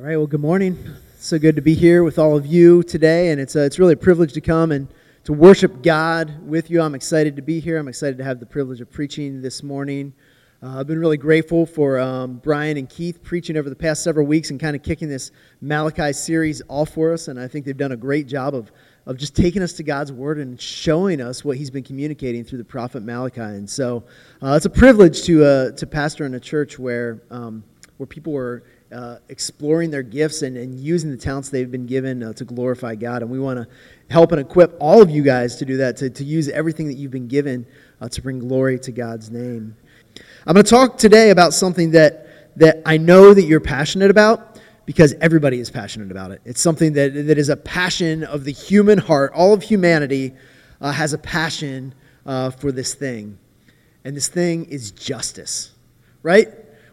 [0.00, 0.82] All right, well, good morning.
[1.18, 3.92] So good to be here with all of you today, and it's, uh, it's really
[3.92, 4.88] a privilege to come and
[5.24, 6.80] to worship God with you.
[6.80, 7.76] I'm excited to be here.
[7.76, 10.14] I'm excited to have the privilege of preaching this morning.
[10.62, 14.26] Uh, I've been really grateful for um, Brian and Keith preaching over the past several
[14.26, 17.76] weeks and kind of kicking this Malachi series off for us, and I think they've
[17.76, 18.72] done a great job of,
[19.04, 22.58] of just taking us to God's Word and showing us what He's been communicating through
[22.58, 23.42] the prophet Malachi.
[23.42, 24.04] And so
[24.40, 27.62] uh, it's a privilege to, uh, to pastor in a church where, um,
[27.98, 28.62] where people are
[28.92, 32.94] uh, exploring their gifts and, and using the talents they've been given uh, to glorify
[32.94, 33.22] God.
[33.22, 33.66] And we want to
[34.10, 36.94] help and equip all of you guys to do that, to, to use everything that
[36.94, 37.66] you've been given
[38.00, 39.76] uh, to bring glory to God's name.
[40.46, 44.58] I'm going to talk today about something that, that I know that you're passionate about
[44.86, 46.40] because everybody is passionate about it.
[46.44, 49.32] It's something that, that is a passion of the human heart.
[49.34, 50.32] All of humanity
[50.80, 51.94] uh, has a passion
[52.26, 53.38] uh, for this thing.
[54.04, 55.72] And this thing is justice,
[56.22, 56.48] right?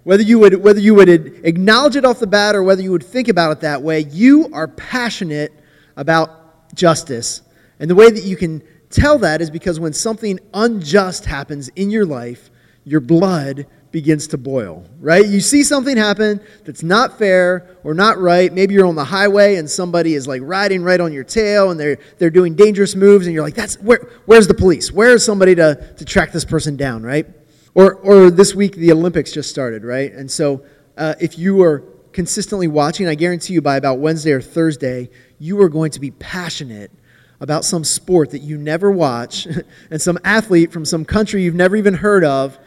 [0.08, 3.04] Whether you would whether you would acknowledge it off the bat or whether you would
[3.04, 5.52] think about it that way you are passionate
[5.98, 7.42] about justice.
[7.82, 11.90] And the way that you can tell that is because when something unjust happens in
[11.90, 12.50] your life
[12.86, 15.28] your blood begins to boil right?
[15.28, 18.54] You see something happen that's not fair or not right.
[18.54, 21.78] Maybe you're on the highway and somebody is like riding right on your tail and
[21.78, 24.90] they're they're doing dangerous moves and you're like that's where where's the police?
[24.90, 27.04] Where's somebody to to track this person down?
[27.04, 27.28] Right
[27.74, 30.12] or, or this week, the Olympics just started, right?
[30.12, 30.64] And so
[30.98, 35.10] uh, if you are consistently watching, I guarantee you by about Wednesday or Thursday,
[35.40, 36.92] you are going to be passionate
[37.40, 39.48] about some sport that you never watch
[39.92, 42.58] and some athlete from some country you've never even heard of,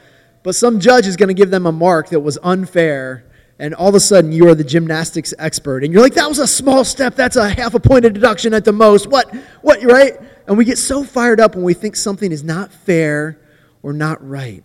[0.43, 3.25] but some judge is going to give them a mark that was unfair.
[3.59, 5.85] And all of a sudden, you are the gymnastics expert.
[5.85, 7.15] And you're like, that was a small step.
[7.15, 9.07] That's a half a point of deduction at the most.
[9.07, 9.35] What?
[9.61, 9.83] What?
[9.83, 10.15] Right?
[10.47, 13.39] And we get so fired up when we think something is not fair
[13.83, 14.65] or not right.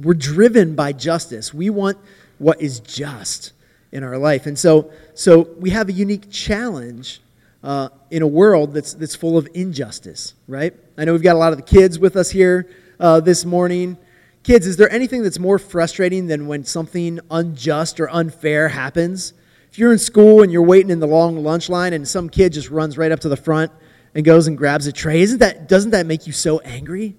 [0.00, 1.52] We're driven by justice.
[1.52, 1.98] We want
[2.38, 3.52] what is just
[3.92, 4.46] in our life.
[4.46, 7.20] And so, so we have a unique challenge
[7.62, 10.74] uh, in a world that's, that's full of injustice, right?
[10.96, 13.98] I know we've got a lot of the kids with us here uh, this morning.
[14.42, 19.34] Kids, is there anything that's more frustrating than when something unjust or unfair happens?
[19.70, 22.54] If you're in school and you're waiting in the long lunch line and some kid
[22.54, 23.70] just runs right up to the front
[24.14, 27.16] and goes and grabs a tray, isn't that, doesn't that make you so angry?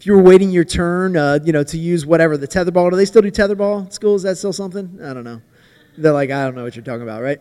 [0.00, 2.90] If you were waiting your turn, uh, you know, to use whatever the tetherball.
[2.90, 4.14] Do they still do tetherball at school?
[4.14, 4.98] Is that still something?
[5.04, 5.42] I don't know.
[5.98, 7.38] They're like, I don't know what you're talking about, right?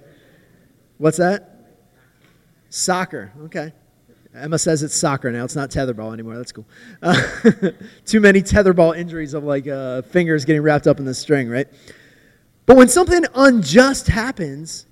[0.98, 1.78] What's that?
[2.69, 3.31] Soccer.
[3.46, 3.72] Okay.
[4.36, 5.46] Emma says it's soccer now.
[5.46, 6.36] It's not tetherball anymore.
[6.36, 6.68] That's cool.
[7.02, 7.16] Uh,
[8.06, 11.68] too many tetherball injuries of like uh, fingers getting wrapped up in the string, right?
[12.66, 14.86] But when something unjust happens,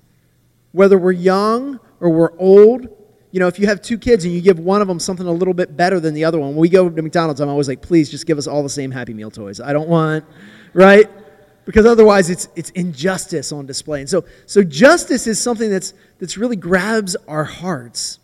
[0.72, 2.88] whether we're young or we're old
[3.30, 5.32] you know, if you have two kids and you give one of them something a
[5.32, 7.82] little bit better than the other one, when we go to McDonald's, I'm always like,
[7.82, 9.60] please just give us all the same Happy Meal toys.
[9.60, 10.24] I don't want,
[10.72, 11.10] right?
[11.66, 14.00] Because otherwise it's, it's injustice on display.
[14.00, 18.18] And so, so justice is something that's, that's really grabs our hearts.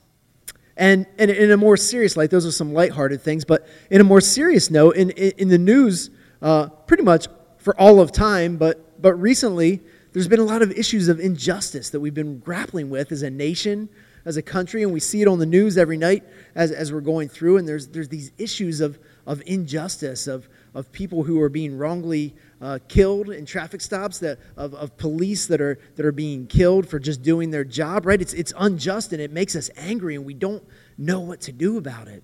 [0.77, 4.05] And, and in a more serious light, those are some lighthearted things, but in a
[4.05, 6.11] more serious note, in, in, in the news,
[6.41, 7.29] uh, pretty much
[7.59, 9.83] for all of time, but, but recently,
[10.13, 13.31] there's been a lot of issues of injustice that we've been grappling with as a
[13.31, 13.89] nation,
[14.25, 16.25] as a country, and we see it on the news every night
[16.55, 17.59] as, as we're going through.
[17.59, 22.35] And there's, there's these issues of, of injustice, of, of people who are being wrongly
[22.61, 26.89] uh, killed in traffic stops, that, of, of police that are, that are being killed
[26.89, 28.21] for just doing their job, right?
[28.21, 30.65] It's, it's unjust and it makes us angry, and we don't
[30.97, 32.23] know what to do about it.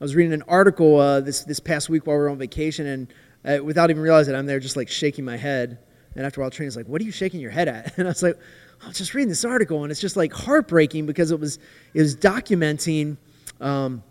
[0.00, 2.86] I was reading an article uh, this, this past week while we were on vacation,
[2.86, 3.14] and
[3.44, 5.78] uh, without even realizing it, I'm there just like shaking my head.
[6.16, 7.94] And after a while, Trina's like, What are you shaking your head at?
[7.98, 8.38] And I was like,
[8.82, 11.58] I was just reading this article, and it's just like heartbreaking because it was
[11.94, 13.16] it was documenting
[13.60, 14.02] um,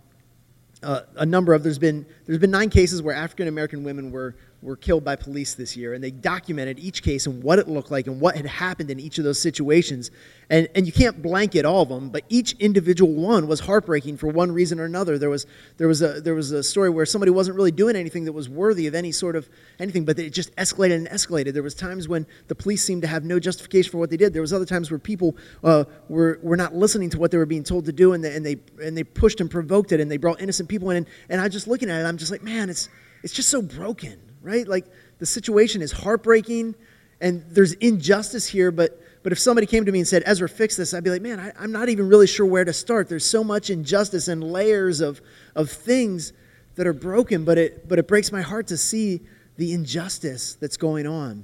[0.82, 4.36] uh, a number of there's been there's been nine cases where African American women were
[4.66, 7.92] were killed by police this year, and they documented each case and what it looked
[7.92, 10.10] like and what had happened in each of those situations.
[10.50, 14.28] And, and you can't blanket all of them, but each individual one was heartbreaking for
[14.28, 15.18] one reason or another.
[15.20, 15.46] There was,
[15.78, 18.50] there was, a, there was a story where somebody wasn't really doing anything that was
[18.50, 19.48] worthy of any sort of
[19.80, 21.54] anything, but it just escalated and escalated.
[21.54, 24.34] There was times when the police seemed to have no justification for what they did.
[24.34, 27.46] There was other times where people uh, were, were not listening to what they were
[27.46, 30.10] being told to do, and they, and, they, and they pushed and provoked it, and
[30.10, 30.98] they brought innocent people in.
[30.98, 32.90] And, and I just looking at it, I'm just like, man, it's,
[33.24, 34.68] it's just so broken right?
[34.68, 34.86] Like
[35.20, 36.76] the situation is heartbreaking
[37.20, 40.78] and there's injustice here, but but if somebody came to me and said, Ezra, fix
[40.78, 43.10] this, I'd be like, man, I, am not even really sure where to start.
[43.10, 45.20] There's so much injustice and layers of,
[45.56, 46.32] of things
[46.76, 49.22] that are broken, but it, but it breaks my heart to see
[49.58, 51.44] the injustice that's going on.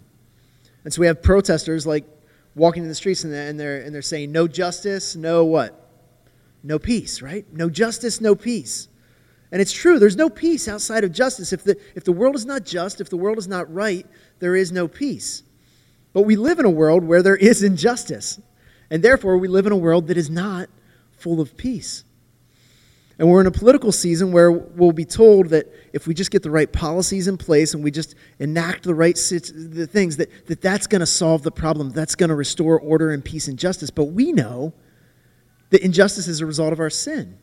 [0.84, 2.06] And so we have protesters like
[2.54, 5.90] walking in the streets and they're, and they're, and they're saying, no justice, no what?
[6.62, 7.52] No peace, right?
[7.52, 8.90] No justice, no peace.
[9.52, 11.52] And it's true, there's no peace outside of justice.
[11.52, 14.06] If the, if the world is not just, if the world is not right,
[14.40, 15.44] there is no peace.
[16.14, 18.40] But we live in a world where there is injustice.
[18.90, 20.70] And therefore, we live in a world that is not
[21.12, 22.04] full of peace.
[23.20, 26.42] And we're in a political season where we'll be told that if we just get
[26.42, 30.62] the right policies in place and we just enact the right the things, that, that
[30.62, 33.92] that's going to solve the problem, that's going to restore order and peace and justice.
[33.92, 34.74] But we know
[35.70, 37.38] that injustice is a result of our sin.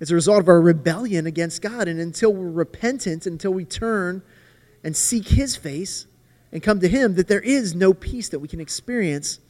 [0.00, 1.86] It's a result of our rebellion against God.
[1.86, 4.22] And until we're repentant, until we turn
[4.82, 6.06] and seek His face
[6.52, 9.40] and come to Him, that there is no peace that we can experience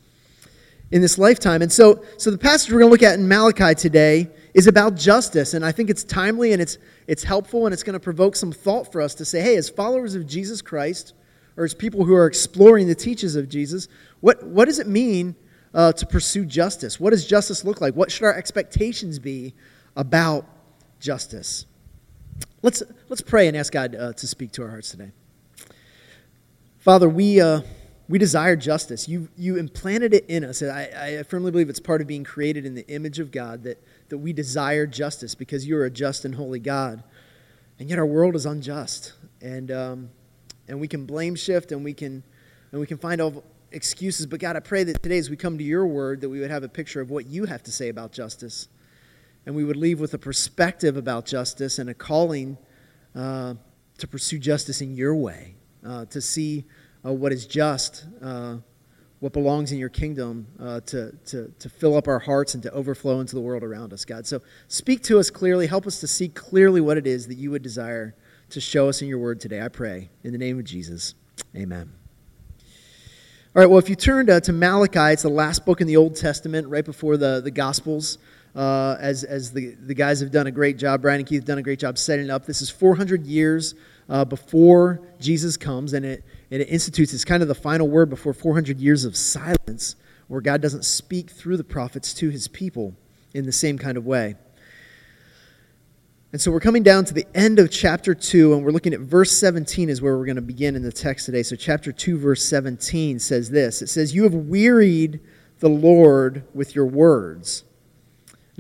[0.91, 1.63] in this lifetime.
[1.63, 4.97] And so, so the passage we're going to look at in Malachi today is about
[4.97, 5.55] justice.
[5.55, 8.51] And I think it's timely and it's, it's helpful and it's going to provoke some
[8.51, 11.15] thought for us to say, hey, as followers of Jesus Christ,
[11.57, 13.87] or as people who are exploring the teachings of Jesus,
[14.21, 15.37] what, what does it mean
[15.75, 16.99] uh, to pursue justice?
[16.99, 17.95] What does justice look like?
[17.95, 19.55] What should our expectations be
[20.01, 20.47] about
[20.99, 21.67] justice?
[22.63, 25.13] Let's, let's pray and ask God uh, to speak to our hearts today.
[26.79, 27.41] Father, we.
[27.41, 27.61] Uh,
[28.09, 29.09] we desire justice.
[29.09, 30.65] You, you implanted it in us.
[30.65, 33.81] I, I firmly believe it's part of being created in the image of God that,
[34.09, 37.05] that we desire justice because you are a just and holy God.
[37.79, 39.13] And yet our world is unjust.
[39.41, 40.11] And, um,
[40.67, 42.25] and we can blame shift and we can,
[42.73, 44.27] and we can find all excuses.
[44.27, 46.51] But God, I pray that today as we come to your word, that we would
[46.51, 48.67] have a picture of what you have to say about justice.
[49.47, 52.59] And we would leave with a perspective about justice and a calling
[53.15, 53.55] uh,
[53.99, 55.55] to pursue justice in your way,
[55.85, 56.67] uh, to see
[57.05, 58.57] uh, what is just, uh,
[59.21, 62.71] what belongs in your kingdom uh, to, to, to fill up our hearts and to
[62.73, 64.27] overflow into the world around us, God.
[64.27, 65.67] So speak to us clearly.
[65.67, 68.15] Help us to see clearly what it is that you would desire
[68.51, 69.63] to show us in your word today.
[69.63, 70.11] I pray.
[70.25, 71.15] In the name of Jesus,
[71.57, 71.93] amen.
[73.55, 75.97] All right, well, if you turn to, to Malachi, it's the last book in the
[75.97, 78.19] Old Testament, right before the, the Gospels.
[78.55, 81.47] Uh, as as the, the guys have done a great job, Brian and Keith have
[81.47, 82.47] done a great job setting it up.
[82.47, 83.75] This is 400 years
[84.11, 88.11] uh, before Jesus comes, and it, and it institutes, it's kind of the final word
[88.11, 89.95] before 400 years of silence,
[90.27, 92.95] where God doesn't speak through the prophets to his people
[93.33, 94.35] in the same kind of way.
[96.33, 99.01] And so we're coming down to the end of chapter 2, and we're looking at
[99.01, 101.43] verse 17 is where we're going to begin in the text today.
[101.43, 105.21] So, chapter 2, verse 17 says this It says, You have wearied
[105.59, 107.65] the Lord with your words.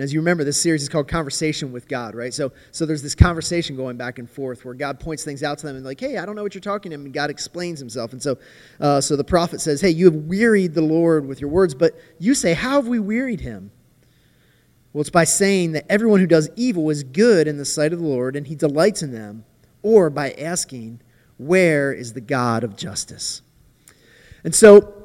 [0.00, 2.32] And as you remember, this series is called Conversation with God, right?
[2.32, 5.66] So, so there's this conversation going back and forth where God points things out to
[5.66, 7.78] them and like, hey, I don't know what you're talking to him, and God explains
[7.78, 8.14] himself.
[8.14, 8.38] And so,
[8.80, 12.00] uh, so the prophet says, hey, you have wearied the Lord with your words, but
[12.18, 13.72] you say, how have we wearied him?
[14.94, 17.98] Well, it's by saying that everyone who does evil is good in the sight of
[17.98, 19.44] the Lord, and he delights in them,
[19.82, 21.02] or by asking,
[21.36, 23.42] where is the God of justice?
[24.44, 24.99] And so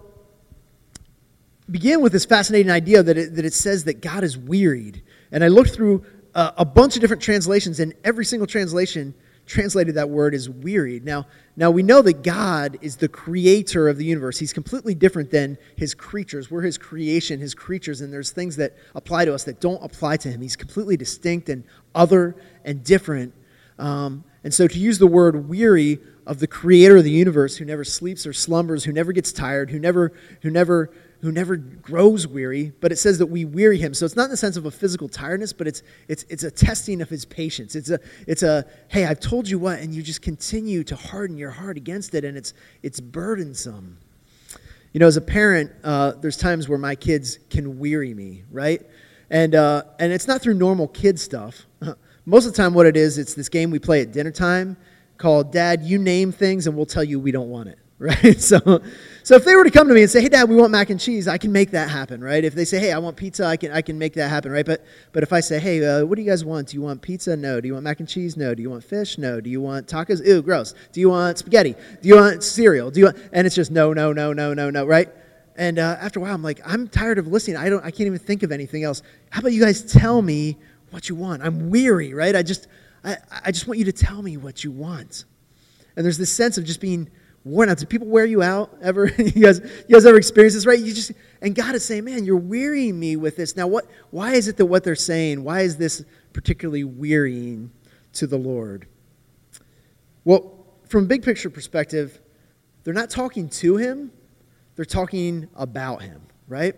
[1.69, 5.03] begin with this fascinating idea that it, that it says that God is wearied.
[5.31, 9.15] And I looked through a, a bunch of different translations, and every single translation
[9.45, 11.06] translated that word as wearied.
[11.06, 14.39] Now, now we know that God is the creator of the universe.
[14.39, 16.50] He's completely different than his creatures.
[16.50, 20.17] We're his creation, his creatures, and there's things that apply to us that don't apply
[20.17, 20.41] to him.
[20.41, 21.63] He's completely distinct and
[21.94, 23.33] other and different.
[23.77, 27.65] Um, and so to use the word weary of the creator of the universe who
[27.65, 30.91] never sleeps or slumbers, who never gets tired, who never, who never
[31.25, 33.95] who never grows weary, but it says that we weary him.
[33.95, 36.51] So it's not in the sense of a physical tiredness, but it's, it's, it's a
[36.51, 37.75] testing of his patience.
[37.75, 41.36] It's a, it's a, hey, I've told you what, and you just continue to harden
[41.36, 43.98] your heart against it, and it's, it's burdensome.
[44.94, 48.82] You know, as a parent, uh, there's times where my kids can weary me, right?
[49.32, 51.65] And, uh, and it's not through normal kid stuff.
[52.27, 54.77] Most of the time, what it is, it's this game we play at dinner time
[55.17, 58.39] called Dad, You Name Things, and we'll tell you we don't want it, right?
[58.45, 58.81] So,
[59.23, 60.89] so if they were to come to me and say, "Hey, Dad, we want mac
[60.91, 62.43] and cheese," I can make that happen, right?
[62.43, 64.65] If they say, "Hey, I want pizza," I can I can make that happen, right?
[64.65, 66.67] But but if I say, "Hey, uh, what do you guys want?
[66.67, 67.35] Do you want pizza?
[67.35, 67.59] No.
[67.59, 68.37] Do you want mac and cheese?
[68.37, 68.53] No.
[68.53, 69.17] Do you want fish?
[69.17, 69.41] No.
[69.41, 70.23] Do you want tacos?
[70.25, 70.75] Ew, gross.
[70.91, 71.73] Do you want spaghetti?
[72.01, 72.91] Do you want cereal?
[72.91, 75.09] Do you want?" And it's just no, no, no, no, no, no, right?
[75.55, 77.57] And uh, after a while, I'm like, I'm tired of listening.
[77.57, 77.83] I don't.
[77.83, 79.01] I can't even think of anything else.
[79.31, 80.57] How about you guys tell me
[80.91, 81.41] what you want?
[81.41, 82.35] I'm weary, right?
[82.35, 82.67] I just
[83.03, 85.25] I, I just want you to tell me what you want.
[85.95, 87.09] And there's this sense of just being
[87.45, 87.77] worn out.
[87.77, 89.05] Do people wear you out ever?
[89.17, 90.79] you guys, you guys ever experience this, right?
[90.79, 93.85] You just and God is saying, "Man, you're wearying me with this." Now, what?
[94.09, 95.43] Why is it that what they're saying?
[95.43, 97.71] Why is this particularly wearying
[98.13, 98.87] to the Lord?
[100.25, 102.19] Well, from a big picture perspective,
[102.83, 104.11] they're not talking to Him;
[104.75, 106.75] they're talking about Him, right?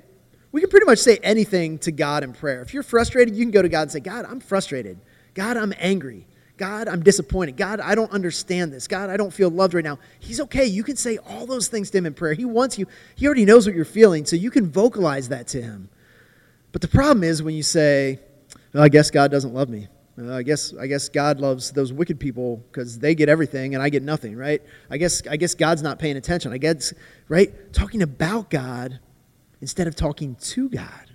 [0.51, 2.61] We can pretty much say anything to God in prayer.
[2.61, 4.99] If you're frustrated, you can go to God and say, "God, I'm frustrated.
[5.33, 6.27] God, I'm angry."
[6.57, 7.55] God, I'm disappointed.
[7.55, 8.87] God, I don't understand this.
[8.87, 9.99] God, I don't feel loved right now.
[10.19, 10.65] He's okay.
[10.65, 12.33] You can say all those things to Him in prayer.
[12.33, 15.61] He wants you, He already knows what you're feeling, so you can vocalize that to
[15.61, 15.89] Him.
[16.71, 18.19] But the problem is when you say,
[18.73, 19.87] well, I guess God doesn't love me.
[20.19, 23.83] Uh, I guess I guess God loves those wicked people because they get everything and
[23.83, 24.61] I get nothing, right?
[24.89, 26.51] I guess I guess God's not paying attention.
[26.51, 26.93] I guess
[27.29, 28.99] right talking about God
[29.61, 31.11] instead of talking to God.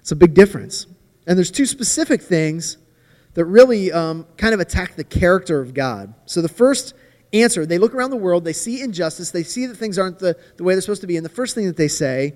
[0.00, 0.86] It's a big difference.
[1.26, 2.78] And there's two specific things
[3.36, 6.14] that really um, kind of attack the character of God.
[6.24, 6.94] So the first
[7.34, 10.38] answer, they look around the world, they see injustice, they see that things aren't the,
[10.56, 12.32] the way they're supposed to be, and the first thing that they say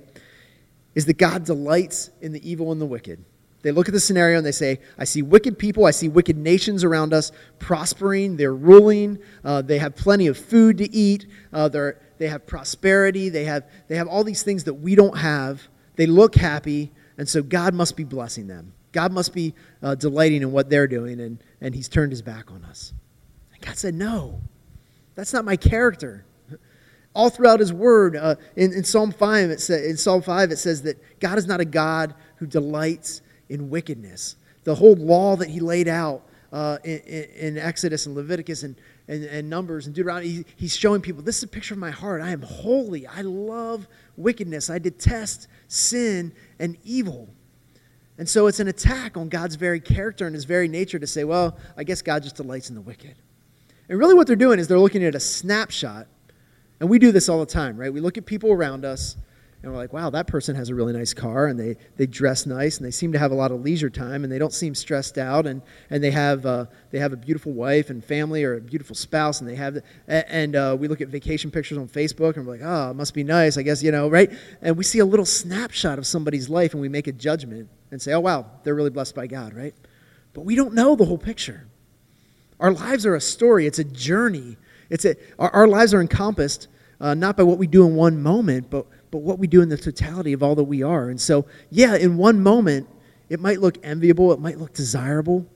[0.95, 3.25] is that God delights in the evil and the wicked.
[3.63, 6.37] They look at the scenario and they say, I see wicked people, I see wicked
[6.37, 11.69] nations around us prospering, they're ruling, uh, they have plenty of food to eat, uh,
[12.19, 15.67] they have prosperity, they have, they have all these things that we don't have.
[15.97, 18.75] They look happy, and so God must be blessing them.
[18.93, 22.51] God must be uh, delighting in what they're doing, and, and He's turned His back
[22.51, 22.93] on us.
[23.53, 24.41] And God said, No,
[25.15, 26.25] that's not my character.
[27.15, 30.59] All throughout His Word, uh, in, in, Psalm 5, it sa- in Psalm 5, it
[30.59, 34.37] says that God is not a God who delights in wickedness.
[34.65, 38.75] The whole law that He laid out uh, in, in, Exodus and Leviticus and,
[39.07, 41.93] and, and Numbers and Deuteronomy, he, He's showing people this is a picture of my
[41.93, 42.23] heart.
[42.23, 43.07] I am holy.
[43.07, 44.69] I love wickedness.
[44.69, 47.29] I detest sin and evil.
[48.21, 51.25] And so it's an attack on God's very character and his very nature to say,
[51.25, 53.15] well, I guess God just delights in the wicked.
[53.89, 56.07] And really, what they're doing is they're looking at a snapshot.
[56.81, 57.91] And we do this all the time, right?
[57.91, 59.17] We look at people around us
[59.63, 62.47] and we're like, wow, that person has a really nice car, and they, they dress
[62.47, 64.75] nice, and they seem to have a lot of leisure time, and they don't seem
[64.75, 68.55] stressed out, and, and they, have, uh, they have a beautiful wife and family or
[68.55, 72.37] a beautiful spouse, and they have, and uh, we look at vacation pictures on Facebook,
[72.37, 74.33] and we're like, oh, it must be nice, I guess, you know, right?
[74.63, 78.01] And we see a little snapshot of somebody's life, and we make a judgment and
[78.01, 79.75] say, oh, wow, they're really blessed by God, right?
[80.33, 81.67] But we don't know the whole picture.
[82.61, 84.57] Our lives are a story, it's a journey.
[84.89, 86.69] It's a, our, our lives are encompassed
[87.01, 89.69] uh, not by what we do in one moment, but but what we do in
[89.69, 91.09] the totality of all that we are.
[91.09, 92.89] And so, yeah, in one moment,
[93.29, 95.47] it might look enviable, it might look desirable.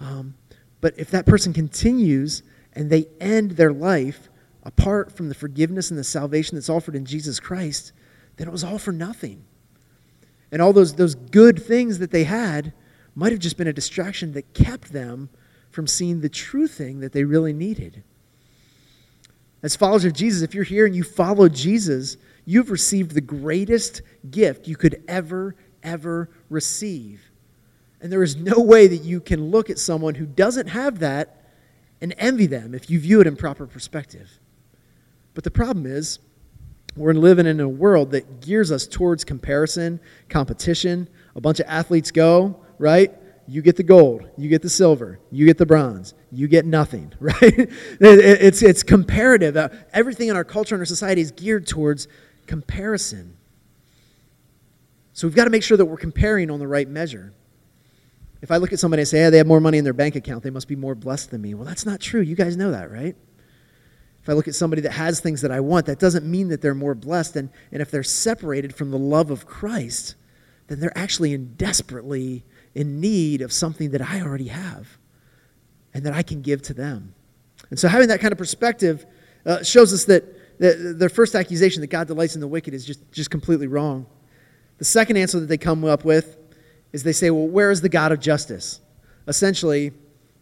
[0.00, 0.34] Um,
[0.80, 2.42] but if that person continues
[2.74, 4.28] and they end their life
[4.62, 7.92] apart from the forgiveness and the salvation that's offered in Jesus Christ,
[8.36, 9.44] then it was all for nothing.
[10.52, 12.72] And all those, those good things that they had
[13.14, 15.30] might have just been a distraction that kept them
[15.70, 18.02] from seeing the true thing that they really needed.
[19.62, 24.00] As followers of Jesus, if you're here and you follow Jesus, you've received the greatest
[24.30, 27.20] gift you could ever, ever receive.
[28.00, 31.42] And there is no way that you can look at someone who doesn't have that
[32.00, 34.30] and envy them if you view it in proper perspective.
[35.34, 36.20] But the problem is,
[36.96, 40.00] we're living in a world that gears us towards comparison,
[40.30, 41.08] competition.
[41.34, 43.12] A bunch of athletes go, right?
[43.46, 47.12] You get the gold, you get the silver, you get the bronze, you get nothing,
[47.20, 47.70] right?
[48.00, 49.56] It's, it's comparative.
[49.56, 52.08] Uh, everything in our culture and our society is geared towards
[52.46, 53.36] comparison.
[55.12, 57.32] So we've got to make sure that we're comparing on the right measure.
[58.42, 60.14] If I look at somebody and say, hey, they have more money in their bank
[60.14, 61.54] account, they must be more blessed than me.
[61.54, 62.20] Well, that's not true.
[62.20, 63.16] You guys know that, right?
[64.22, 66.60] If I look at somebody that has things that I want, that doesn't mean that
[66.60, 67.36] they're more blessed.
[67.36, 70.16] And, and if they're separated from the love of Christ,
[70.66, 74.98] then they're actually in desperately in need of something that I already have
[75.94, 77.14] and that I can give to them.
[77.70, 79.06] And so having that kind of perspective
[79.46, 80.24] uh, shows us that
[80.58, 84.06] the, their first accusation that God delights in the wicked is just, just completely wrong.
[84.78, 86.36] The second answer that they come up with
[86.92, 88.80] is they say, well, where is the God of justice?
[89.28, 89.92] Essentially,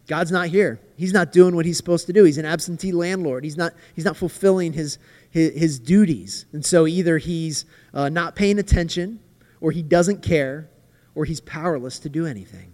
[0.07, 0.79] God's not here.
[0.97, 2.23] He's not doing what he's supposed to do.
[2.23, 3.43] He's an absentee landlord.
[3.43, 4.99] He's not, he's not fulfilling his,
[5.31, 6.45] his, his duties.
[6.53, 9.19] And so either he's uh, not paying attention,
[9.61, 10.69] or he doesn't care,
[11.15, 12.73] or he's powerless to do anything.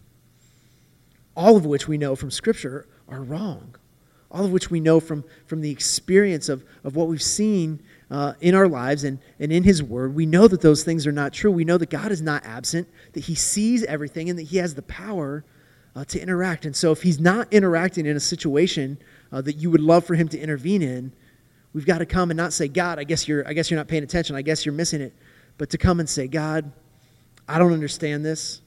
[1.35, 3.75] All of which we know from Scripture are wrong
[4.31, 8.33] all of which we know from, from the experience of, of what we've seen uh,
[8.41, 10.15] in our lives and, and in His Word.
[10.15, 11.51] We know that those things are not true.
[11.51, 14.75] We know that God is not absent, that He sees everything, and that He has
[14.75, 15.43] the power
[15.95, 16.65] uh, to interact.
[16.65, 18.97] And so, if He's not interacting in a situation
[19.31, 21.13] uh, that you would love for Him to intervene in,
[21.73, 23.87] we've got to come and not say, God, I guess, you're, I guess you're not
[23.87, 24.35] paying attention.
[24.35, 25.13] I guess you're missing it.
[25.57, 26.71] But to come and say, God,
[27.47, 28.61] I don't understand this,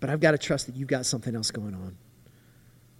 [0.00, 1.96] but I've got to trust that you've got something else going on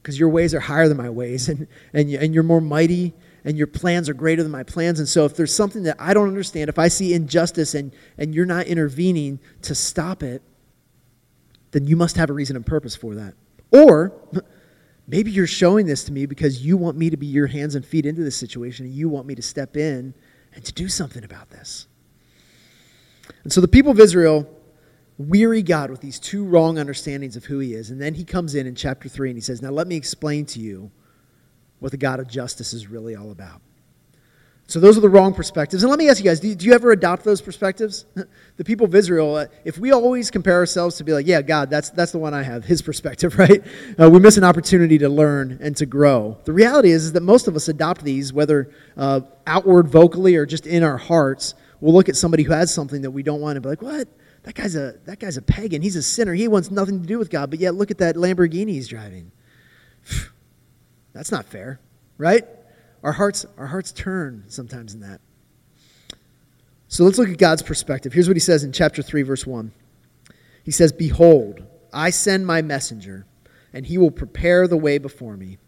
[0.02, 3.56] because your ways are higher than my ways, and, and, and you're more mighty, and
[3.56, 4.98] your plans are greater than my plans.
[4.98, 8.34] And so, if there's something that I don't understand, if I see injustice and, and
[8.34, 10.42] you're not intervening to stop it,
[11.72, 13.34] then you must have a reason and purpose for that.
[13.70, 14.12] Or
[15.06, 17.84] maybe you're showing this to me because you want me to be your hands and
[17.84, 20.14] feet into this situation, and you want me to step in
[20.54, 21.86] and to do something about this.
[23.44, 24.48] And so, the people of Israel
[25.28, 27.90] weary God with these two wrong understandings of who he is.
[27.90, 30.46] And then he comes in in chapter 3 and he says, Now let me explain
[30.46, 30.90] to you
[31.80, 33.60] what the God of justice is really all about.
[34.72, 35.82] So those are the wrong perspectives.
[35.82, 38.06] And let me ask you guys, do, do you ever adopt those perspectives?
[38.56, 41.68] the people of Israel, uh, if we always compare ourselves to be like, yeah, God,
[41.68, 43.62] that's, that's the one I have, his perspective, right?
[44.00, 46.38] Uh, we miss an opportunity to learn and to grow.
[46.44, 50.46] The reality is, is that most of us adopt these, whether uh, outward vocally or
[50.46, 51.54] just in our hearts.
[51.80, 54.08] We'll look at somebody who has something that we don't want and be like, what?
[54.44, 55.82] That guy's a, that guy's a pagan.
[55.82, 56.34] He's a sinner.
[56.34, 57.50] He wants nothing to do with God.
[57.50, 59.30] But yet, look at that Lamborghini he's driving.
[61.12, 61.78] That's not fair,
[62.18, 62.44] right?
[63.02, 65.20] Our hearts, our hearts turn sometimes in that.
[66.88, 68.12] So let's look at God's perspective.
[68.12, 69.72] Here's what he says in chapter 3, verse 1.
[70.64, 73.26] He says, Behold, I send my messenger,
[73.72, 75.58] and he will prepare the way before me.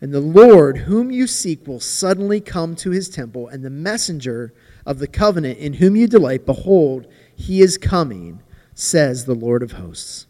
[0.00, 4.52] And the Lord, whom you seek, will suddenly come to his temple, and the messenger
[4.84, 7.06] of the covenant in whom you delight, behold,
[7.42, 8.40] he is coming,
[8.74, 10.26] says the Lord of hosts.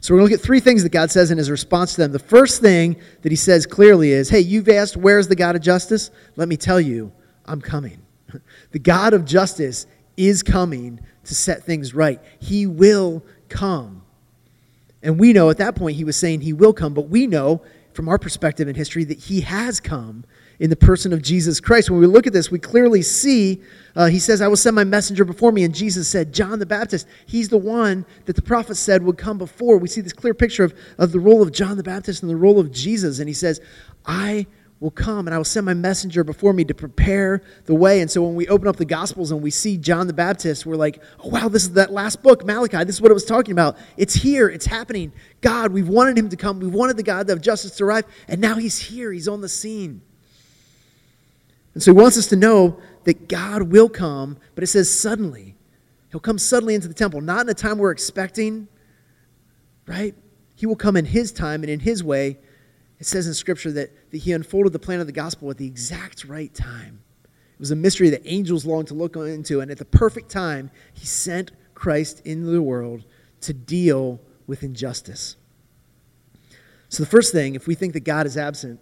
[0.00, 2.00] So we're going to look at three things that God says in his response to
[2.00, 2.12] them.
[2.12, 5.62] The first thing that he says clearly is, Hey, you've asked, where's the God of
[5.62, 6.10] justice?
[6.36, 7.12] Let me tell you,
[7.46, 8.02] I'm coming.
[8.70, 9.86] The God of justice
[10.18, 12.20] is coming to set things right.
[12.38, 14.02] He will come.
[15.02, 17.62] And we know at that point he was saying he will come, but we know
[17.94, 20.24] from our perspective in history that he has come
[20.58, 21.90] in the person of Jesus Christ.
[21.90, 23.62] When we look at this, we clearly see
[23.98, 25.64] uh, he says, I will send my messenger before me.
[25.64, 29.38] And Jesus said, John the Baptist, he's the one that the prophet said would come
[29.38, 29.76] before.
[29.76, 32.36] We see this clear picture of, of the role of John the Baptist and the
[32.36, 33.18] role of Jesus.
[33.18, 33.60] And he says,
[34.06, 34.46] I
[34.78, 38.00] will come and I will send my messenger before me to prepare the way.
[38.00, 40.76] And so when we open up the Gospels and we see John the Baptist, we're
[40.76, 42.84] like, oh, wow, this is that last book, Malachi.
[42.84, 43.76] This is what it was talking about.
[43.96, 45.12] It's here, it's happening.
[45.40, 46.60] God, we've wanted him to come.
[46.60, 48.04] We wanted the God of justice to arrive.
[48.28, 50.02] And now he's here, he's on the scene.
[51.78, 55.54] And so he wants us to know that God will come, but it says suddenly.
[56.10, 58.66] He'll come suddenly into the temple, not in a time we're expecting,
[59.86, 60.16] right?
[60.56, 62.38] He will come in his time and in his way.
[62.98, 65.68] It says in Scripture that, that he unfolded the plan of the gospel at the
[65.68, 67.00] exact right time.
[67.22, 70.72] It was a mystery that angels longed to look into, and at the perfect time,
[70.94, 73.04] he sent Christ into the world
[73.42, 75.36] to deal with injustice.
[76.88, 78.80] So, the first thing, if we think that God is absent,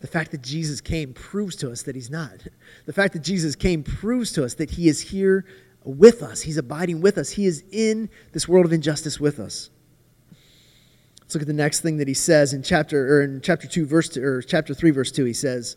[0.00, 2.46] the fact that Jesus came proves to us that he's not.
[2.84, 5.46] The fact that Jesus came proves to us that he is here
[5.84, 6.42] with us.
[6.42, 7.30] He's abiding with us.
[7.30, 9.70] He is in this world of injustice with us.
[11.22, 13.86] Let's look at the next thing that he says in chapter or in chapter 2
[13.86, 15.76] verse 2, or chapter 3 verse 2 he says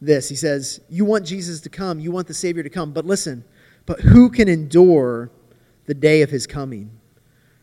[0.00, 0.28] this.
[0.28, 3.44] He says, "You want Jesus to come, you want the savior to come, but listen,
[3.86, 5.30] but who can endure
[5.86, 6.92] the day of his coming?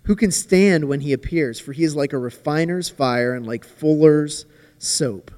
[0.03, 1.59] Who can stand when he appears?
[1.59, 4.45] For he is like a refiner's fire and like fuller's
[4.77, 5.31] soap.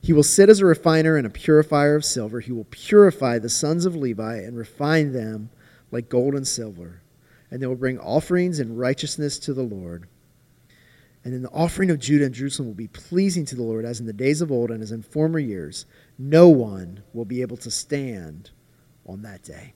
[0.00, 2.40] He will sit as a refiner and a purifier of silver.
[2.40, 5.48] He will purify the sons of Levi and refine them
[5.90, 7.00] like gold and silver.
[7.50, 10.06] And they will bring offerings in righteousness to the Lord.
[11.24, 13.98] And then the offering of Judah and Jerusalem will be pleasing to the Lord, as
[13.98, 15.86] in the days of old and as in former years.
[16.18, 18.50] No one will be able to stand
[19.06, 19.72] on that day.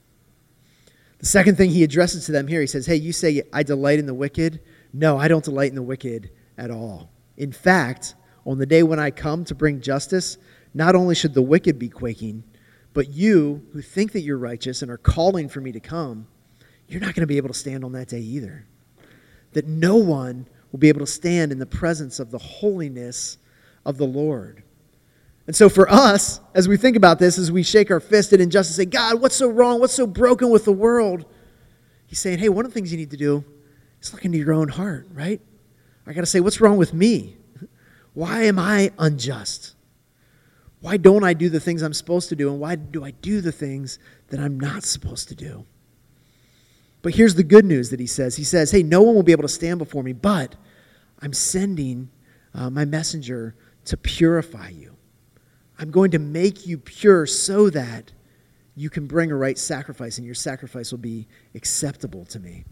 [1.20, 3.98] The second thing he addresses to them here, he says, Hey, you say, I delight
[3.98, 4.60] in the wicked.
[4.92, 7.10] No, I don't delight in the wicked at all.
[7.36, 8.14] In fact,
[8.48, 10.38] on the day when I come to bring justice,
[10.72, 12.44] not only should the wicked be quaking,
[12.94, 16.26] but you who think that you're righteous and are calling for me to come,
[16.88, 18.66] you're not going to be able to stand on that day either.
[19.52, 23.36] That no one will be able to stand in the presence of the holiness
[23.84, 24.62] of the Lord.
[25.46, 28.40] And so, for us, as we think about this, as we shake our fist at
[28.40, 29.80] injustice, say, God, what's so wrong?
[29.80, 31.24] What's so broken with the world?
[32.06, 33.44] He's saying, hey, one of the things you need to do
[34.00, 35.40] is look into your own heart, right?
[36.06, 37.37] I got to say, what's wrong with me?
[38.18, 39.76] Why am I unjust?
[40.80, 42.50] Why don't I do the things I'm supposed to do?
[42.50, 44.00] And why do I do the things
[44.30, 45.66] that I'm not supposed to do?
[47.00, 49.30] But here's the good news that he says He says, Hey, no one will be
[49.30, 50.56] able to stand before me, but
[51.22, 52.10] I'm sending
[52.54, 53.54] uh, my messenger
[53.84, 54.96] to purify you.
[55.78, 58.10] I'm going to make you pure so that
[58.74, 62.64] you can bring a right sacrifice, and your sacrifice will be acceptable to me.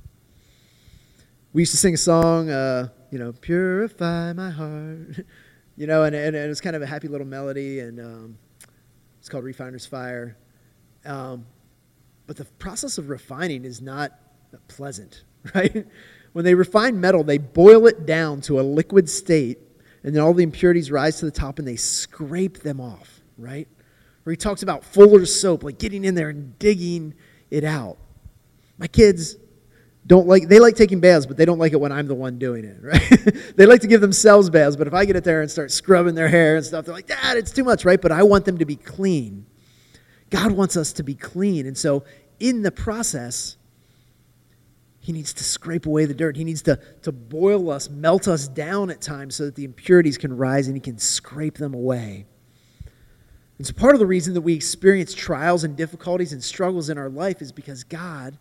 [1.53, 5.25] We used to sing a song, uh, you know, purify my heart,
[5.77, 8.38] you know, and, and, and, it's kind of a happy little melody, and um,
[9.19, 10.37] it's called Refiner's Fire.
[11.05, 11.47] Um,
[12.27, 14.12] but the process of refining is not
[14.69, 15.87] pleasant, right?
[16.33, 19.59] When they refine metal, they boil it down to a liquid state,
[20.03, 23.69] and then all the impurities rise to the top and they scrape them off, right?
[24.23, 27.14] Where he talks about fuller's soap, like getting in there and digging
[27.51, 27.97] it out.
[28.79, 29.37] My kids,
[30.07, 32.38] don't like they like taking baths, but they don't like it when I'm the one
[32.38, 33.57] doing it, right?
[33.57, 36.14] they like to give themselves baths, but if I get it there and start scrubbing
[36.14, 38.01] their hair and stuff, they're like, Dad, it's too much, right?
[38.01, 39.47] But I want them to be clean.
[40.31, 41.66] God wants us to be clean.
[41.66, 42.05] And so
[42.38, 43.57] in the process,
[45.01, 46.37] he needs to scrape away the dirt.
[46.37, 50.19] He needs to, to boil us, melt us down at times so that the impurities
[50.19, 52.27] can rise and he can scrape them away.
[53.59, 56.99] And so part of the reason that we experience trials and difficulties and struggles in
[56.99, 58.37] our life is because God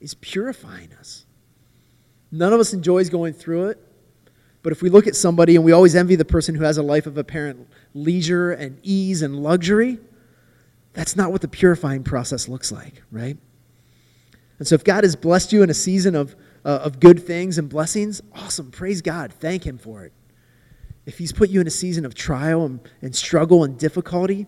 [0.00, 1.24] is purifying us.
[2.30, 3.78] None of us enjoys going through it.
[4.62, 6.82] But if we look at somebody and we always envy the person who has a
[6.82, 9.98] life of apparent leisure and ease and luxury,
[10.92, 13.36] that's not what the purifying process looks like, right?
[14.58, 17.58] And so if God has blessed you in a season of, uh, of good things
[17.58, 18.70] and blessings, awesome.
[18.70, 19.32] Praise God.
[19.32, 20.12] Thank Him for it.
[21.04, 24.46] If He's put you in a season of trial and, and struggle and difficulty,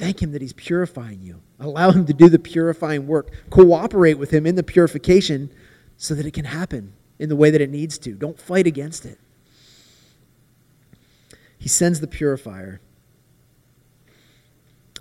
[0.00, 1.42] thank Him that He's purifying you.
[1.60, 3.30] Allow Him to do the purifying work.
[3.50, 5.50] Cooperate with Him in the purification
[5.96, 8.14] so that it can happen in the way that it needs to.
[8.14, 9.18] Don't fight against it.
[11.58, 12.80] He sends the purifier.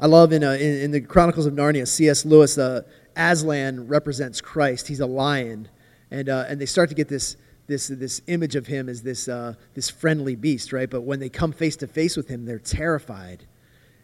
[0.02, 2.26] I love in, uh, in, in, the Chronicles of Narnia, C.S.
[2.26, 2.82] Lewis, uh,
[3.16, 4.90] Aslan represents Christ.
[4.90, 5.70] He's a lion.
[6.12, 9.30] And, uh, and they start to get this, this, this image of him as this,
[9.30, 10.90] uh, this friendly beast, right?
[10.90, 13.46] But when they come face to face with him, they're terrified.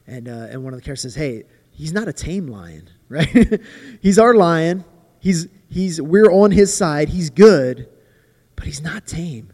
[0.08, 3.62] And, uh, and one of the characters says, hey, he's not a tame lion, right?
[4.02, 4.86] he's our lion.
[5.20, 7.10] He's, he's, we're on his side.
[7.10, 7.88] He's good
[8.56, 9.52] but he's not tame,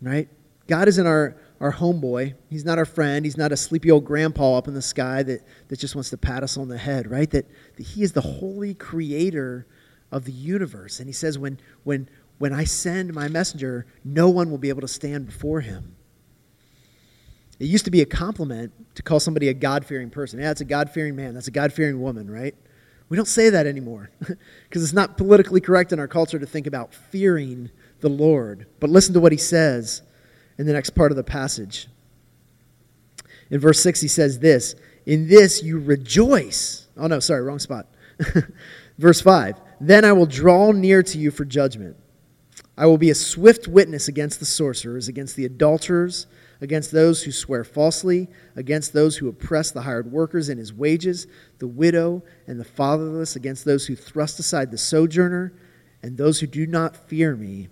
[0.00, 0.28] right?
[0.66, 2.34] God isn't our, our homeboy.
[2.48, 3.24] He's not our friend.
[3.24, 6.16] He's not a sleepy old grandpa up in the sky that, that just wants to
[6.16, 7.30] pat us on the head, right?
[7.30, 9.66] That, that he is the holy creator
[10.10, 11.00] of the universe.
[11.00, 14.82] And he says, when, when, when I send my messenger, no one will be able
[14.82, 15.94] to stand before him.
[17.58, 20.38] It used to be a compliment to call somebody a God fearing person.
[20.38, 21.34] Yeah, that's a God fearing man.
[21.34, 22.54] That's a God fearing woman, right?
[23.08, 26.66] We don't say that anymore because it's not politically correct in our culture to think
[26.66, 28.66] about fearing the Lord.
[28.80, 30.02] But listen to what he says
[30.56, 31.88] in the next part of the passage.
[33.50, 34.74] In verse 6, he says this
[35.06, 36.86] In this you rejoice.
[36.96, 37.86] Oh, no, sorry, wrong spot.
[38.98, 41.96] verse 5 Then I will draw near to you for judgment.
[42.76, 46.26] I will be a swift witness against the sorcerers, against the adulterers,
[46.60, 51.26] against those who swear falsely, against those who oppress the hired workers in his wages,
[51.58, 55.52] the widow and the fatherless, against those who thrust aside the sojourner,
[56.02, 57.68] and those who do not fear me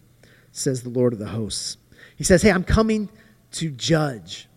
[0.53, 1.77] says the Lord of the hosts.
[2.17, 3.09] He says, Hey, I'm coming
[3.53, 4.49] to judge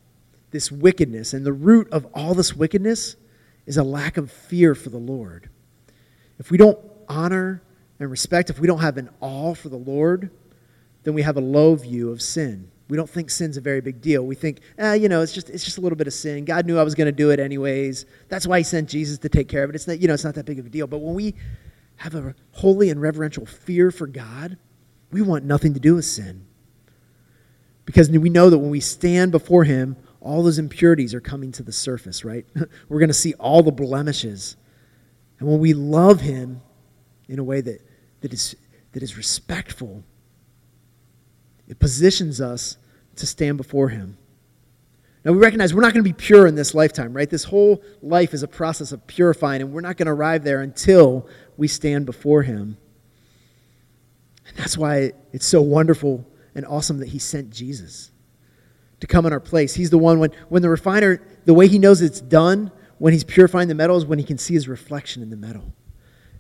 [0.51, 1.33] this wickedness.
[1.33, 3.15] And the root of all this wickedness
[3.65, 5.49] is a lack of fear for the Lord.
[6.39, 7.61] If we don't honor
[7.99, 10.31] and respect, if we don't have an awe for the Lord,
[11.03, 12.71] then we have a low view of sin.
[12.89, 14.25] We don't think sin's a very big deal.
[14.25, 16.43] We think, eh, you know, it's just, it's just a little bit of sin.
[16.43, 18.05] God knew I was going to do it anyways.
[18.29, 19.75] That's why he sent Jesus to take care of it.
[19.75, 20.87] It's not, you know, it's not that big of a deal.
[20.87, 21.35] But when we
[21.97, 24.57] have a holy and reverential fear for God,
[25.11, 26.47] we want nothing to do with sin.
[27.85, 31.63] Because we know that when we stand before Him, all those impurities are coming to
[31.63, 32.45] the surface, right?
[32.89, 34.57] We're going to see all the blemishes.
[35.39, 36.61] And when we love Him
[37.27, 37.81] in a way that,
[38.21, 38.55] that, is,
[38.93, 40.03] that is respectful,
[41.69, 42.77] it positions us
[43.15, 44.17] to stand before Him.
[45.23, 47.29] Now, we recognize we're not going to be pure in this lifetime, right?
[47.29, 50.61] This whole life is a process of purifying, and we're not going to arrive there
[50.61, 52.77] until we stand before Him.
[54.49, 58.11] And that's why it's so wonderful and awesome that he sent Jesus
[58.99, 59.75] to come in our place.
[59.75, 63.23] He's the one when, when the refiner, the way he knows it's done when he's
[63.23, 65.73] purifying the metal is when he can see his reflection in the metal.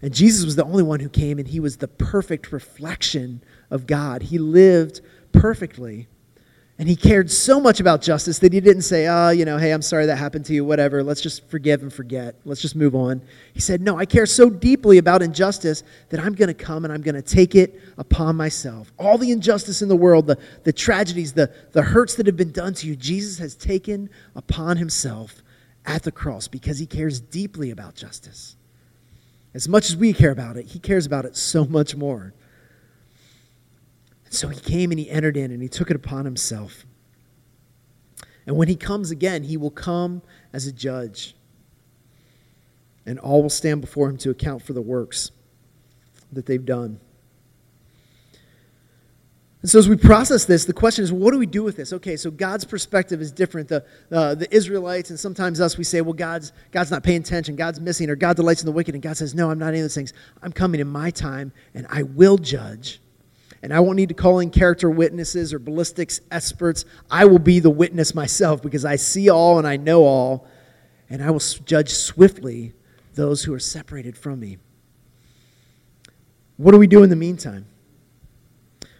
[0.01, 3.85] And Jesus was the only one who came, and he was the perfect reflection of
[3.85, 4.23] God.
[4.23, 6.07] He lived perfectly.
[6.79, 9.73] And he cared so much about justice that he didn't say, oh, you know, hey,
[9.73, 11.03] I'm sorry that happened to you, whatever.
[11.03, 12.35] Let's just forgive and forget.
[12.45, 13.21] Let's just move on.
[13.53, 16.93] He said, no, I care so deeply about injustice that I'm going to come and
[16.93, 18.93] I'm going to take it upon myself.
[18.97, 22.53] All the injustice in the world, the, the tragedies, the, the hurts that have been
[22.53, 25.43] done to you, Jesus has taken upon himself
[25.85, 28.55] at the cross because he cares deeply about justice.
[29.53, 32.33] As much as we care about it, he cares about it so much more.
[34.29, 36.85] And so he came and he entered in and he took it upon himself.
[38.45, 40.21] And when he comes again, he will come
[40.53, 41.35] as a judge.
[43.07, 45.31] And all will stand before him to account for the works
[46.31, 46.99] that they've done.
[49.63, 51.91] And so, as we process this, the question is, what do we do with this?
[51.91, 53.67] Okay, so God's perspective is different.
[53.67, 57.55] The, uh, the Israelites and sometimes us, we say, well, God's, God's not paying attention,
[57.55, 58.93] God's missing, or God delights in the wicked.
[58.93, 60.13] And God says, no, I'm not any of those things.
[60.43, 63.01] I'm coming in my time, and I will judge
[63.61, 66.85] and I won't need to call in character witnesses or ballistics experts.
[67.11, 70.47] I will be the witness myself because I see all and I know all,
[71.09, 72.73] and I will judge swiftly
[73.15, 74.57] those who are separated from me.
[76.57, 77.65] What do we do in the meantime?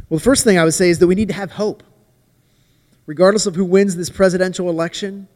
[0.10, 1.84] Well, the first thing I would say is that we need to have hope.
[3.06, 5.28] Regardless of who wins this presidential election,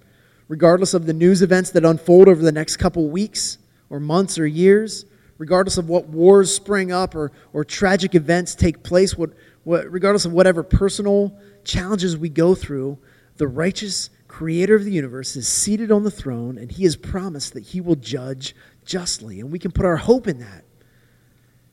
[0.48, 3.58] regardless of the news events that unfold over the next couple weeks
[3.90, 5.06] or months or years,
[5.38, 9.32] regardless of what wars spring up or, or tragic events take place, what,
[9.64, 12.98] what, regardless of whatever personal challenges we go through,
[13.38, 17.54] the righteous creator of the universe, is seated on the throne, and he has promised
[17.54, 19.40] that he will judge justly.
[19.40, 20.64] And we can put our hope in that.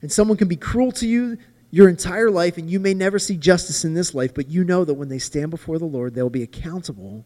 [0.02, 1.38] And someone can be cruel to you
[1.70, 4.84] your entire life, and you may never see justice in this life, but you know
[4.84, 7.24] that when they stand before the Lord, they'll be accountable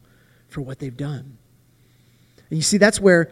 [0.49, 1.39] for what they've done.
[2.51, 3.31] And you see, that's where,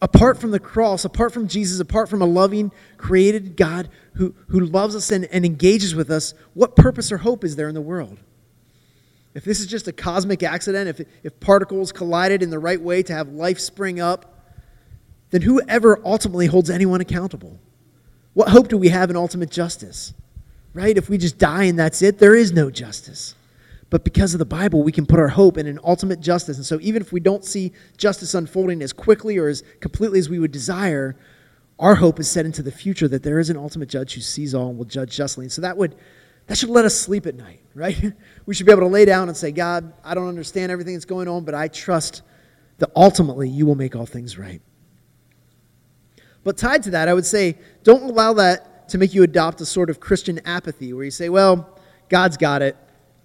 [0.00, 4.60] apart from the cross, apart from Jesus, apart from a loving, created God who, who
[4.60, 7.80] loves us and, and engages with us, what purpose or hope is there in the
[7.80, 8.18] world?
[9.34, 13.02] If this is just a cosmic accident, if, if particles collided in the right way
[13.02, 14.34] to have life spring up,
[15.30, 17.58] then whoever ultimately holds anyone accountable?
[18.34, 20.14] What hope do we have in ultimate justice?
[20.74, 20.96] Right?
[20.96, 23.34] If we just die and that's it, there is no justice.
[23.90, 26.56] But because of the Bible, we can put our hope in an ultimate justice.
[26.56, 30.28] And so even if we don't see justice unfolding as quickly or as completely as
[30.28, 31.16] we would desire,
[31.78, 34.54] our hope is set into the future that there is an ultimate judge who sees
[34.54, 35.46] all and will judge justly.
[35.46, 35.96] And so that would
[36.48, 38.12] that should let us sleep at night, right?
[38.46, 41.04] We should be able to lay down and say, God, I don't understand everything that's
[41.04, 42.22] going on, but I trust
[42.78, 44.60] that ultimately you will make all things right.
[46.44, 49.66] But tied to that, I would say, don't allow that to make you adopt a
[49.66, 52.76] sort of Christian apathy where you say, well, God's got it.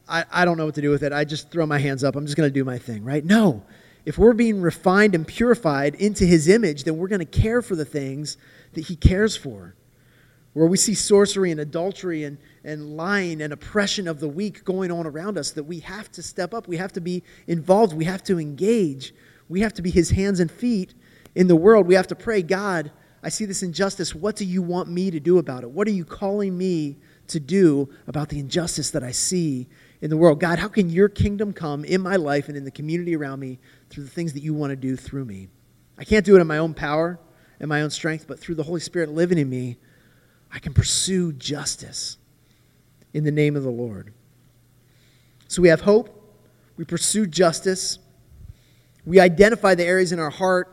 [0.08, 1.13] I, I don't know what to do with it.
[1.13, 2.16] I just throw my hands up.
[2.16, 3.24] I'm just going to do my thing, right?
[3.24, 3.63] No.
[4.06, 7.76] If we're being refined and purified into his image, then we're going to care for
[7.76, 8.38] the things
[8.74, 9.76] that he cares for.
[10.52, 14.92] Where we see sorcery and adultery and, and lying and oppression of the weak going
[14.92, 16.68] on around us, that we have to step up.
[16.68, 17.94] We have to be involved.
[17.94, 19.16] We have to engage.
[19.50, 20.94] We have to be his hands and feet
[21.34, 21.88] in the world.
[21.88, 22.92] We have to pray, God,
[23.24, 24.13] I see this injustice.
[24.13, 25.72] What do you want me to do about it?
[25.72, 29.68] What are you calling me to do about the injustice that I see
[30.04, 30.38] in the world.
[30.38, 33.58] God, how can your kingdom come in my life and in the community around me
[33.89, 35.48] through the things that you want to do through me?
[35.98, 37.18] I can't do it in my own power
[37.62, 39.78] and my own strength, but through the Holy Spirit living in me,
[40.52, 42.18] I can pursue justice
[43.13, 44.13] in the name of the Lord.
[45.48, 46.22] So we have hope,
[46.76, 47.98] we pursue justice,
[49.06, 50.70] we identify the areas in our heart.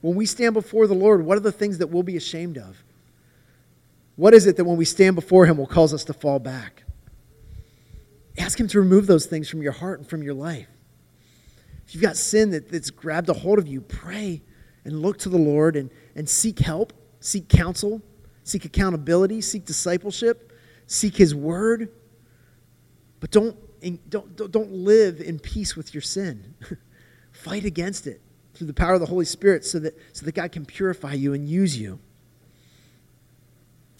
[0.00, 2.82] When we stand before the Lord, what are the things that we'll be ashamed of?
[4.16, 6.84] What is it that when we stand before Him will cause us to fall back?
[8.38, 10.68] Ask Him to remove those things from your heart and from your life.
[11.86, 14.42] If you've got sin that, that's grabbed a hold of you, pray
[14.84, 18.02] and look to the Lord and, and seek help, seek counsel,
[18.44, 20.52] seek accountability, seek discipleship,
[20.86, 21.90] seek His word.
[23.20, 23.56] But don't,
[24.10, 26.54] don't, don't live in peace with your sin.
[27.32, 28.20] Fight against it
[28.54, 31.32] through the power of the Holy Spirit so that, so that God can purify you
[31.32, 31.98] and use you.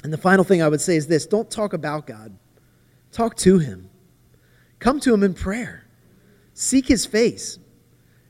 [0.04, 2.36] And the final thing I would say is this don't talk about God,
[3.10, 3.88] talk to Him.
[4.82, 5.86] Come to Him in prayer.
[6.54, 7.60] Seek His face.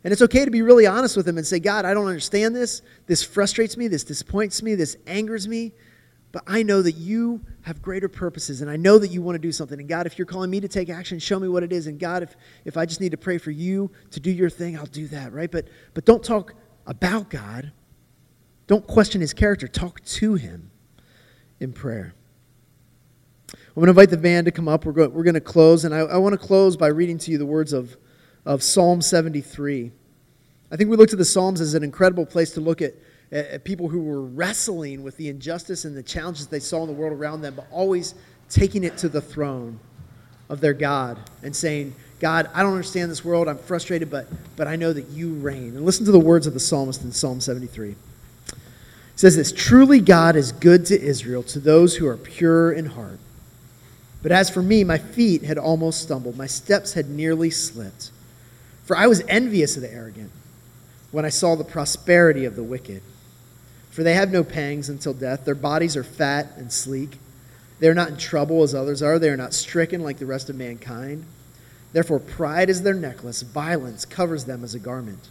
[0.04, 2.54] And it's okay to be really honest with Him and say, God, I don't understand
[2.54, 2.82] this.
[3.06, 3.88] This frustrates me.
[3.88, 4.74] This disappoints me.
[4.74, 5.72] This angers me.
[6.30, 9.38] But I know that you have greater purposes, and I know that you want to
[9.38, 9.80] do something.
[9.80, 11.86] And God, if you're calling me to take action, show me what it is.
[11.86, 12.36] And God, if,
[12.66, 15.32] if I just need to pray for you to do your thing, I'll do that,
[15.32, 15.50] right?
[15.50, 16.52] But, but don't talk
[16.86, 17.72] about God.
[18.66, 19.68] Don't question his character.
[19.68, 20.70] Talk to him
[21.60, 22.14] in prayer.
[23.74, 24.84] I'm going to invite the band to come up.
[24.84, 27.30] We're, go, we're going to close, and I, I want to close by reading to
[27.30, 27.96] you the words of,
[28.44, 29.90] of Psalm 73.
[30.70, 32.92] I think we look to the Psalms as an incredible place to look at,
[33.30, 36.86] at, at people who were wrestling with the injustice and the challenges they saw in
[36.86, 38.14] the world around them, but always
[38.50, 39.80] taking it to the throne
[40.50, 43.48] of their God and saying, God, I don't understand this world.
[43.48, 45.76] I'm frustrated, but, but I know that you reign.
[45.76, 47.92] And listen to the words of the psalmist in Psalm 73.
[47.92, 47.96] It
[49.16, 53.18] says this Truly God is good to Israel, to those who are pure in heart.
[54.22, 58.10] But as for me, my feet had almost stumbled, my steps had nearly slipped.
[58.84, 60.30] For I was envious of the arrogant
[61.10, 63.02] when I saw the prosperity of the wicked.
[63.90, 67.18] For they have no pangs until death, their bodies are fat and sleek.
[67.80, 70.48] They are not in trouble as others are, they are not stricken like the rest
[70.48, 71.24] of mankind.
[71.92, 75.28] Therefore, pride is their necklace, violence covers them as a garment.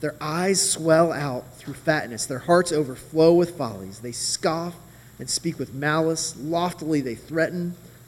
[0.00, 4.00] Their eyes swell out through fatness, their hearts overflow with follies.
[4.00, 4.74] They scoff
[5.18, 7.76] and speak with malice, loftily they threaten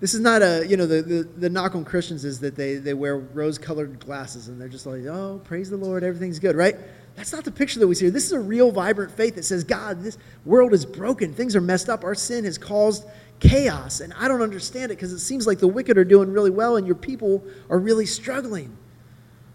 [0.00, 2.76] This is not a, you know, the, the, the knock on Christians is that they,
[2.76, 6.54] they wear rose colored glasses and they're just like, oh, praise the Lord, everything's good,
[6.54, 6.76] right?
[7.16, 8.12] That's not the picture that we see here.
[8.12, 11.34] This is a real, vibrant faith that says, God, this world is broken.
[11.34, 12.04] Things are messed up.
[12.04, 13.06] Our sin has caused
[13.40, 16.50] chaos, and I don't understand it because it seems like the wicked are doing really
[16.50, 18.76] well and your people are really struggling.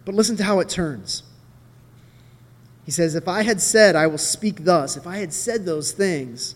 [0.04, 1.24] But listen to how it turns.
[2.86, 5.94] He says, If I had said, I will speak thus, if I had said those
[5.94, 6.56] things,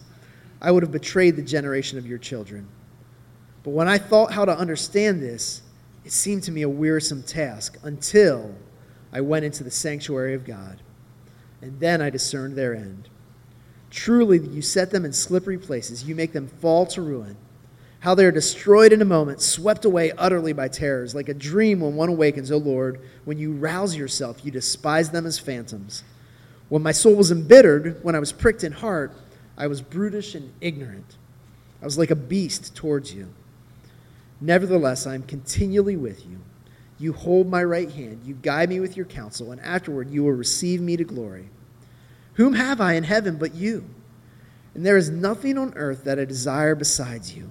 [0.62, 2.68] I would have betrayed the generation of your children.
[3.68, 5.62] But when I thought how to understand this,
[6.06, 8.56] it seemed to me a wearisome task until
[9.12, 10.82] I went into the sanctuary of God.
[11.62, 13.10] And then I discerned their end.
[13.90, 17.36] Truly, you set them in slippery places, you make them fall to ruin.
[18.00, 21.82] How they are destroyed in a moment, swept away utterly by terrors, like a dream
[21.82, 23.02] when one awakens, O Lord.
[23.26, 26.06] When you rouse yourself, you despise them as phantoms.
[26.70, 29.12] When my soul was embittered, when I was pricked in heart,
[29.58, 31.18] I was brutish and ignorant.
[31.82, 33.28] I was like a beast towards you.
[34.40, 36.40] Nevertheless, I am continually with you.
[37.00, 40.32] You hold my right hand, you guide me with your counsel, and afterward you will
[40.32, 41.50] receive me to glory.
[42.34, 43.86] Whom have I in heaven but you?
[44.74, 47.50] And there is nothing on earth that I desire besides you.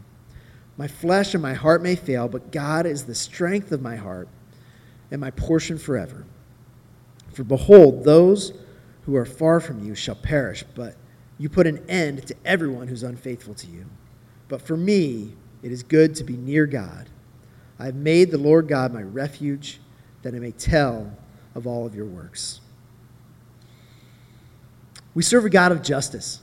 [0.76, 4.28] My flesh and my heart may fail, but God is the strength of my heart
[5.10, 6.24] and my portion forever.
[7.32, 8.52] For behold, those
[9.02, 10.96] who are far from you shall perish, but
[11.38, 13.86] you put an end to everyone who's unfaithful to you.
[14.48, 17.08] But for me, it is good to be near God.
[17.78, 19.80] I have made the Lord God my refuge,
[20.22, 21.12] that I may tell
[21.54, 22.60] of all of your works.
[25.14, 26.40] We serve a God of justice,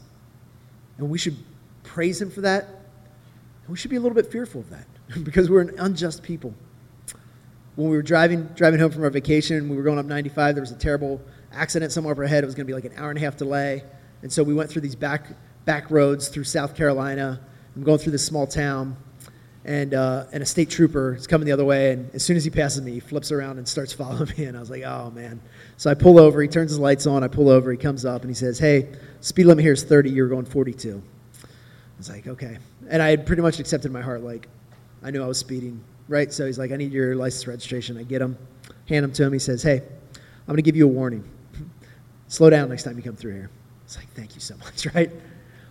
[0.97, 1.37] and we should
[1.83, 2.63] praise him for that.
[2.63, 4.87] And we should be a little bit fearful of that
[5.23, 6.53] because we're an unjust people.
[7.75, 10.61] When we were driving, driving home from our vacation, we were going up 95, there
[10.61, 11.21] was a terrible
[11.51, 12.43] accident somewhere up ahead.
[12.43, 13.83] It was going to be like an hour and a half delay.
[14.21, 15.27] And so we went through these back,
[15.65, 17.41] back roads through South Carolina.
[17.75, 18.95] I'm going through this small town
[19.65, 21.91] and, uh, and a state trooper is coming the other way.
[21.91, 24.45] And as soon as he passes me, he flips around and starts following me.
[24.45, 25.41] And I was like, oh, man.
[25.77, 26.41] So I pull over.
[26.41, 27.23] He turns his lights on.
[27.23, 27.71] I pull over.
[27.71, 28.89] He comes up and he says, hey,
[29.21, 30.09] speed limit here is 30.
[30.09, 31.01] You're going 42.
[31.41, 31.47] I
[31.97, 32.57] was like, okay.
[32.89, 34.47] And I had pretty much accepted in my heart, like,
[35.01, 36.31] I knew I was speeding, right?
[36.31, 37.97] So he's like, I need your license registration.
[37.97, 38.37] I get him,
[38.89, 39.33] hand him to him.
[39.33, 39.81] He says, hey,
[40.47, 41.23] I'm to give you a warning.
[42.27, 43.49] Slow down next time you come through here.
[43.85, 45.11] It's like, thank you so much, right?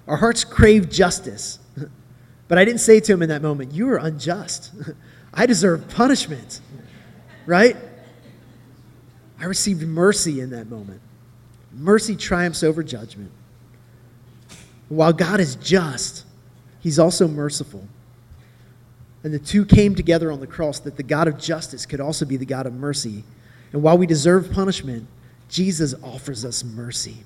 [0.07, 1.59] Our hearts crave justice.
[2.53, 4.73] But I didn't say to him in that moment, You are unjust.
[5.33, 6.61] I deserve punishment,
[7.47, 7.75] right?
[9.41, 11.01] I received mercy in that moment.
[11.73, 13.31] Mercy triumphs over judgment.
[14.91, 16.27] While God is just,
[16.81, 17.88] He's also merciful.
[19.25, 22.27] And the two came together on the cross that the God of justice could also
[22.27, 23.25] be the God of mercy.
[23.73, 25.07] And while we deserve punishment,
[25.49, 27.25] Jesus offers us mercy.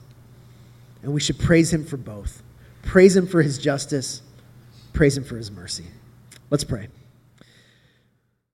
[1.03, 2.45] And we should praise Him for both.
[2.83, 4.23] Praise Him for His justice
[4.97, 5.85] Praise Him for His mercy.
[6.49, 6.89] Let's pray.